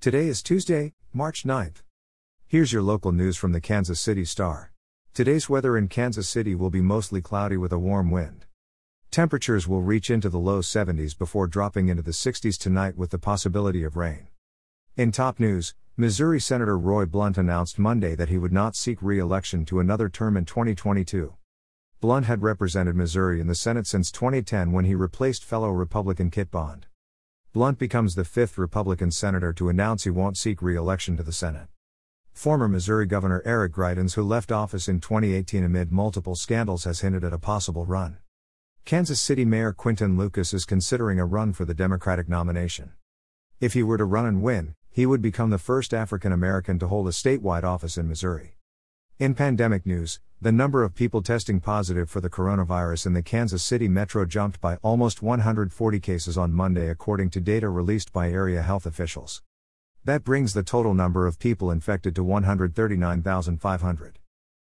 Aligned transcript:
Today 0.00 0.28
is 0.28 0.44
Tuesday, 0.44 0.94
March 1.12 1.42
9th. 1.42 1.82
Here's 2.46 2.72
your 2.72 2.82
local 2.82 3.10
news 3.10 3.36
from 3.36 3.50
the 3.50 3.60
Kansas 3.60 3.98
City 3.98 4.24
Star. 4.24 4.70
Today's 5.12 5.48
weather 5.48 5.76
in 5.76 5.88
Kansas 5.88 6.28
City 6.28 6.54
will 6.54 6.70
be 6.70 6.80
mostly 6.80 7.20
cloudy 7.20 7.56
with 7.56 7.72
a 7.72 7.80
warm 7.80 8.12
wind. 8.12 8.46
Temperatures 9.10 9.66
will 9.66 9.82
reach 9.82 10.08
into 10.08 10.28
the 10.28 10.38
low 10.38 10.60
70s 10.60 11.18
before 11.18 11.48
dropping 11.48 11.88
into 11.88 12.00
the 12.00 12.12
60s 12.12 12.56
tonight 12.56 12.96
with 12.96 13.10
the 13.10 13.18
possibility 13.18 13.82
of 13.82 13.96
rain. 13.96 14.28
In 14.96 15.10
top 15.10 15.40
news, 15.40 15.74
Missouri 15.96 16.38
Senator 16.38 16.78
Roy 16.78 17.04
Blunt 17.04 17.36
announced 17.36 17.76
Monday 17.76 18.14
that 18.14 18.28
he 18.28 18.38
would 18.38 18.52
not 18.52 18.76
seek 18.76 19.02
re 19.02 19.18
election 19.18 19.64
to 19.64 19.80
another 19.80 20.08
term 20.08 20.36
in 20.36 20.44
2022. 20.44 21.34
Blunt 22.00 22.26
had 22.26 22.42
represented 22.42 22.94
Missouri 22.94 23.40
in 23.40 23.48
the 23.48 23.56
Senate 23.56 23.88
since 23.88 24.12
2010 24.12 24.70
when 24.70 24.84
he 24.84 24.94
replaced 24.94 25.42
fellow 25.44 25.70
Republican 25.70 26.30
Kit 26.30 26.52
Bond. 26.52 26.86
Blunt 27.54 27.78
becomes 27.78 28.14
the 28.14 28.26
fifth 28.26 28.58
Republican 28.58 29.10
senator 29.10 29.54
to 29.54 29.70
announce 29.70 30.04
he 30.04 30.10
won't 30.10 30.36
seek 30.36 30.60
re 30.60 30.76
election 30.76 31.16
to 31.16 31.22
the 31.22 31.32
Senate. 31.32 31.68
Former 32.34 32.68
Missouri 32.68 33.06
Governor 33.06 33.40
Eric 33.46 33.72
Greitens, 33.72 34.14
who 34.14 34.22
left 34.22 34.52
office 34.52 34.86
in 34.86 35.00
2018 35.00 35.64
amid 35.64 35.90
multiple 35.90 36.34
scandals, 36.34 36.84
has 36.84 37.00
hinted 37.00 37.24
at 37.24 37.32
a 37.32 37.38
possible 37.38 37.86
run. 37.86 38.18
Kansas 38.84 39.18
City 39.18 39.46
Mayor 39.46 39.72
Quinton 39.72 40.18
Lucas 40.18 40.52
is 40.52 40.66
considering 40.66 41.18
a 41.18 41.24
run 41.24 41.54
for 41.54 41.64
the 41.64 41.72
Democratic 41.72 42.28
nomination. 42.28 42.92
If 43.60 43.72
he 43.72 43.82
were 43.82 43.96
to 43.96 44.04
run 44.04 44.26
and 44.26 44.42
win, 44.42 44.74
he 44.90 45.06
would 45.06 45.22
become 45.22 45.48
the 45.48 45.56
first 45.56 45.94
African 45.94 46.32
American 46.32 46.78
to 46.80 46.88
hold 46.88 47.08
a 47.08 47.12
statewide 47.12 47.64
office 47.64 47.96
in 47.96 48.08
Missouri. 48.08 48.56
In 49.18 49.34
pandemic 49.34 49.86
news, 49.86 50.20
the 50.40 50.52
number 50.52 50.84
of 50.84 50.94
people 50.94 51.20
testing 51.20 51.58
positive 51.58 52.08
for 52.08 52.20
the 52.20 52.30
coronavirus 52.30 53.06
in 53.06 53.12
the 53.12 53.22
Kansas 53.22 53.60
City 53.60 53.88
metro 53.88 54.24
jumped 54.24 54.60
by 54.60 54.76
almost 54.82 55.20
140 55.20 55.98
cases 55.98 56.38
on 56.38 56.52
Monday, 56.52 56.88
according 56.88 57.28
to 57.30 57.40
data 57.40 57.68
released 57.68 58.12
by 58.12 58.30
area 58.30 58.62
health 58.62 58.86
officials. 58.86 59.42
That 60.04 60.22
brings 60.22 60.54
the 60.54 60.62
total 60.62 60.94
number 60.94 61.26
of 61.26 61.40
people 61.40 61.72
infected 61.72 62.14
to 62.14 62.22
139,500. 62.22 64.20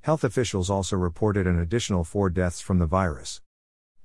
Health 0.00 0.24
officials 0.24 0.68
also 0.68 0.96
reported 0.96 1.46
an 1.46 1.60
additional 1.60 2.02
four 2.02 2.30
deaths 2.30 2.60
from 2.60 2.80
the 2.80 2.86
virus. 2.86 3.40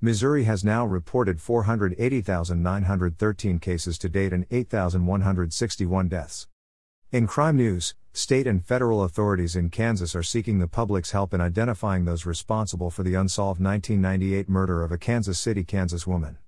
Missouri 0.00 0.44
has 0.44 0.62
now 0.62 0.86
reported 0.86 1.40
480,913 1.40 3.58
cases 3.58 3.98
to 3.98 4.08
date 4.08 4.32
and 4.32 4.46
8,161 4.52 6.08
deaths. 6.08 6.46
In 7.12 7.26
crime 7.26 7.56
news, 7.56 7.96
state 8.12 8.46
and 8.46 8.64
federal 8.64 9.02
authorities 9.02 9.56
in 9.56 9.68
Kansas 9.70 10.14
are 10.14 10.22
seeking 10.22 10.60
the 10.60 10.68
public's 10.68 11.10
help 11.10 11.34
in 11.34 11.40
identifying 11.40 12.04
those 12.04 12.24
responsible 12.24 12.88
for 12.88 13.02
the 13.02 13.16
unsolved 13.16 13.60
1998 13.60 14.48
murder 14.48 14.84
of 14.84 14.92
a 14.92 14.96
Kansas 14.96 15.36
City, 15.36 15.64
Kansas 15.64 16.06
woman. 16.06 16.38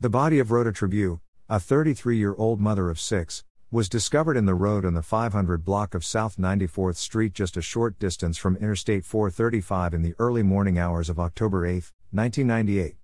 The 0.00 0.10
body 0.10 0.40
of 0.40 0.50
Rhoda 0.50 0.72
Trabue, 0.72 1.20
a 1.48 1.60
33 1.60 2.16
year 2.16 2.34
old 2.36 2.60
mother 2.60 2.90
of 2.90 2.98
six, 2.98 3.44
was 3.70 3.88
discovered 3.88 4.36
in 4.36 4.44
the 4.44 4.56
road 4.56 4.84
on 4.84 4.94
the 4.94 5.04
500 5.04 5.64
block 5.64 5.94
of 5.94 6.04
South 6.04 6.36
94th 6.36 6.96
Street 6.96 7.32
just 7.32 7.56
a 7.56 7.62
short 7.62 7.96
distance 8.00 8.36
from 8.36 8.56
Interstate 8.56 9.04
435 9.04 9.94
in 9.94 10.02
the 10.02 10.16
early 10.18 10.42
morning 10.42 10.80
hours 10.80 11.10
of 11.10 11.20
October 11.20 11.64
8, 11.64 11.92
1998. 12.10 12.96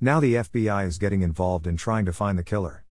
Now 0.00 0.20
the 0.20 0.36
FBI 0.36 0.86
is 0.86 0.96
getting 0.96 1.20
involved 1.20 1.66
in 1.66 1.76
trying 1.76 2.06
to 2.06 2.14
find 2.14 2.38
the 2.38 2.42
killer. 2.42 2.86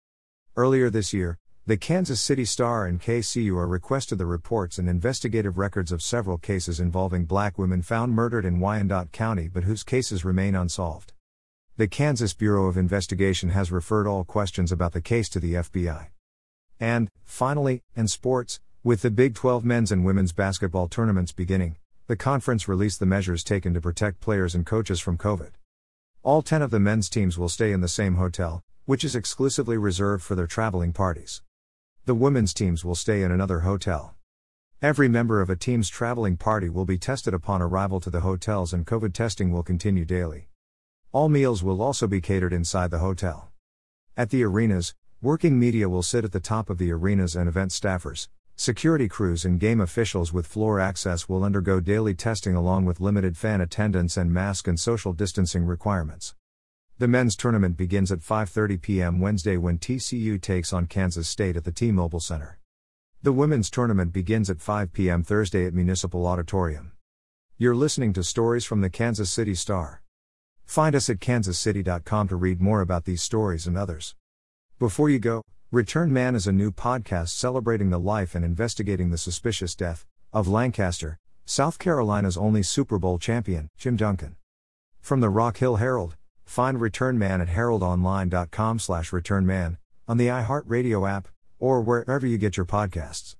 Earlier 0.57 0.89
this 0.89 1.13
year, 1.13 1.39
the 1.67 1.75
Kansas 1.75 2.21
City 2.21 2.45
Star 2.45 2.85
and 2.85 3.01
KCUR 3.01 3.69
requested 3.69 4.17
the 4.17 4.25
reports 4.25 4.79
and 4.79 4.87
investigative 4.87 5.57
records 5.57 5.91
of 5.91 6.01
several 6.01 6.37
cases 6.37 6.79
involving 6.79 7.25
black 7.25 7.57
women 7.57 7.81
found 7.81 8.13
murdered 8.13 8.45
in 8.45 8.61
Wyandotte 8.61 9.11
County 9.11 9.49
but 9.49 9.65
whose 9.65 9.83
cases 9.83 10.23
remain 10.23 10.55
unsolved. 10.55 11.11
The 11.75 11.89
Kansas 11.89 12.33
Bureau 12.33 12.67
of 12.67 12.77
Investigation 12.77 13.49
has 13.49 13.69
referred 13.69 14.07
all 14.07 14.23
questions 14.23 14.71
about 14.71 14.93
the 14.93 15.01
case 15.01 15.27
to 15.27 15.41
the 15.41 15.55
FBI. 15.55 16.07
And, 16.79 17.09
finally, 17.25 17.83
in 17.97 18.07
sports, 18.07 18.61
with 18.81 19.01
the 19.01 19.11
Big 19.11 19.35
12 19.35 19.65
men's 19.65 19.91
and 19.91 20.05
women's 20.05 20.31
basketball 20.31 20.87
tournaments 20.87 21.33
beginning, 21.33 21.75
the 22.07 22.15
conference 22.15 22.69
released 22.69 23.01
the 23.01 23.05
measures 23.05 23.43
taken 23.43 23.73
to 23.73 23.81
protect 23.81 24.21
players 24.21 24.55
and 24.55 24.65
coaches 24.65 25.01
from 25.01 25.17
COVID. 25.17 25.51
All 26.23 26.41
10 26.41 26.61
of 26.61 26.71
the 26.71 26.79
men's 26.79 27.09
teams 27.09 27.37
will 27.37 27.49
stay 27.49 27.73
in 27.73 27.81
the 27.81 27.89
same 27.89 28.15
hotel, 28.15 28.63
which 28.85 29.03
is 29.03 29.17
exclusively 29.17 29.77
reserved 29.77 30.23
for 30.23 30.33
their 30.33 30.47
traveling 30.47 30.93
parties. 30.93 31.41
The 32.07 32.15
women's 32.15 32.53
teams 32.53 32.85
will 32.85 32.95
stay 32.95 33.21
in 33.21 33.33
another 33.33 33.59
hotel. 33.59 34.15
Every 34.81 35.09
member 35.09 35.41
of 35.41 35.49
a 35.49 35.57
team's 35.57 35.89
traveling 35.89 36.37
party 36.37 36.69
will 36.69 36.85
be 36.85 36.97
tested 36.97 37.33
upon 37.33 37.61
arrival 37.61 37.99
to 37.99 38.09
the 38.09 38.21
hotels 38.21 38.71
and 38.71 38.87
COVID 38.87 39.11
testing 39.11 39.51
will 39.51 39.61
continue 39.61 40.05
daily. 40.05 40.47
All 41.11 41.27
meals 41.27 41.63
will 41.63 41.81
also 41.81 42.07
be 42.07 42.21
catered 42.21 42.53
inside 42.53 42.91
the 42.91 42.99
hotel. 42.99 43.51
At 44.15 44.29
the 44.29 44.41
arenas, 44.45 44.95
working 45.21 45.59
media 45.59 45.89
will 45.89 46.01
sit 46.01 46.23
at 46.23 46.31
the 46.31 46.39
top 46.39 46.69
of 46.69 46.77
the 46.77 46.93
arenas 46.93 47.35
and 47.35 47.49
event 47.49 47.71
staffers, 47.71 48.29
security 48.55 49.09
crews, 49.09 49.43
and 49.43 49.59
game 49.59 49.81
officials 49.81 50.31
with 50.31 50.47
floor 50.47 50.79
access 50.79 51.27
will 51.27 51.43
undergo 51.43 51.81
daily 51.81 52.13
testing 52.13 52.55
along 52.55 52.85
with 52.85 53.01
limited 53.01 53.35
fan 53.35 53.59
attendance 53.59 54.15
and 54.15 54.33
mask 54.33 54.65
and 54.65 54.79
social 54.79 55.11
distancing 55.11 55.65
requirements. 55.65 56.33
The 56.99 57.07
men's 57.07 57.35
tournament 57.35 57.77
begins 57.77 58.11
at 58.11 58.21
5:30 58.21 58.81
p.m. 58.81 59.19
Wednesday 59.19 59.55
when 59.55 59.77
TCU 59.77 60.41
takes 60.41 60.73
on 60.73 60.87
Kansas 60.87 61.29
State 61.29 61.55
at 61.55 61.63
the 61.63 61.71
T-Mobile 61.71 62.19
Center. 62.19 62.57
The 63.21 63.31
women's 63.31 63.69
tournament 63.69 64.11
begins 64.11 64.49
at 64.49 64.61
5 64.61 64.93
p.m. 64.93 65.21
Thursday 65.21 65.67
at 65.67 65.75
Municipal 65.75 66.25
Auditorium. 66.25 66.93
You're 67.55 67.75
listening 67.75 68.13
to 68.13 68.23
stories 68.23 68.65
from 68.65 68.81
the 68.81 68.89
Kansas 68.89 69.29
City 69.29 69.53
Star. 69.53 70.01
Find 70.65 70.95
us 70.95 71.07
at 71.07 71.19
kansascity.com 71.19 72.29
to 72.29 72.35
read 72.35 72.61
more 72.61 72.81
about 72.81 73.05
these 73.05 73.21
stories 73.21 73.67
and 73.67 73.77
others. 73.77 74.15
Before 74.79 75.07
you 75.07 75.19
go, 75.19 75.43
Return 75.69 76.11
Man 76.11 76.33
is 76.33 76.47
a 76.47 76.51
new 76.51 76.71
podcast 76.71 77.29
celebrating 77.29 77.91
the 77.91 77.99
life 77.99 78.33
and 78.33 78.43
investigating 78.43 79.11
the 79.11 79.19
suspicious 79.19 79.75
death 79.75 80.03
of 80.33 80.47
Lancaster, 80.47 81.19
South 81.45 81.77
Carolina's 81.77 82.37
only 82.37 82.63
Super 82.63 82.97
Bowl 82.97 83.19
champion, 83.19 83.69
Jim 83.77 83.97
Duncan. 83.97 84.35
From 84.99 85.19
the 85.19 85.29
Rock 85.29 85.57
Hill 85.57 85.75
Herald, 85.75 86.15
Find 86.47 86.81
Return 86.81 87.19
Man 87.19 87.41
at 87.41 87.49
heraldonline.com 87.49 88.79
slash 88.79 89.13
returnman, 89.13 89.77
on 90.07 90.17
the 90.17 90.27
iHeartRadio 90.27 91.07
app, 91.07 91.27
or 91.59 91.81
wherever 91.81 92.25
you 92.25 92.39
get 92.39 92.57
your 92.57 92.65
podcasts. 92.65 93.35